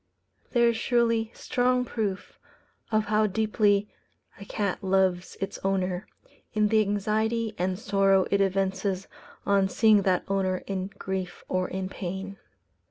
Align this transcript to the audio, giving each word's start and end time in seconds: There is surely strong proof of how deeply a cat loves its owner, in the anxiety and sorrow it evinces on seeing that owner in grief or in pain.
There 0.53 0.69
is 0.69 0.77
surely 0.77 1.29
strong 1.35 1.85
proof 1.85 2.39
of 2.91 3.05
how 3.05 3.27
deeply 3.27 3.87
a 4.39 4.45
cat 4.45 4.83
loves 4.83 5.37
its 5.39 5.59
owner, 5.63 6.07
in 6.55 6.69
the 6.69 6.81
anxiety 6.81 7.53
and 7.59 7.77
sorrow 7.77 8.25
it 8.31 8.41
evinces 8.41 9.07
on 9.45 9.69
seeing 9.69 10.01
that 10.01 10.23
owner 10.27 10.63
in 10.65 10.87
grief 10.97 11.43
or 11.47 11.67
in 11.67 11.87
pain. 11.87 12.39